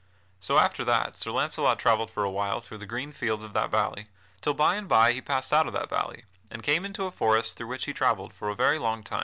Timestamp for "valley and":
5.91-6.63